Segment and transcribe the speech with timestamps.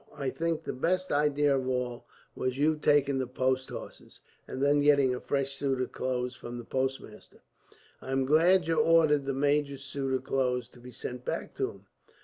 [0.15, 4.81] I think the best idea of all was your taking the post horses, and then
[4.81, 7.41] getting a fresh suit of clothes from the postmaster.
[8.01, 11.69] "I am glad you ordered the major's suit of clothes to be sent back to
[11.69, 11.85] him.